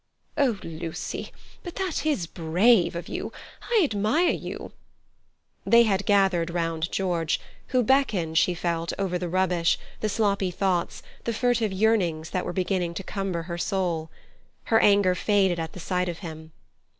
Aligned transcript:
"Oh, 0.35 0.57
Lucy, 0.63 1.31
but 1.61 1.75
that 1.75 2.07
is 2.07 2.25
brave 2.25 2.95
of 2.95 3.07
you! 3.07 3.31
I 3.71 3.81
admire 3.83 4.31
you—" 4.31 4.71
They 5.63 5.83
had 5.83 6.07
gathered 6.07 6.49
round 6.49 6.91
George, 6.91 7.39
who 7.67 7.83
beckoned, 7.83 8.35
she 8.39 8.55
felt, 8.55 8.93
over 8.97 9.19
the 9.19 9.29
rubbish, 9.29 9.77
the 9.99 10.09
sloppy 10.09 10.49
thoughts, 10.49 11.03
the 11.25 11.33
furtive 11.33 11.71
yearnings 11.71 12.31
that 12.31 12.45
were 12.45 12.51
beginning 12.51 12.95
to 12.95 13.03
cumber 13.03 13.43
her 13.43 13.59
soul. 13.59 14.09
Her 14.63 14.79
anger 14.79 15.13
faded 15.13 15.59
at 15.59 15.73
the 15.73 15.79
sight 15.79 16.09
of 16.09 16.17
him. 16.25 16.51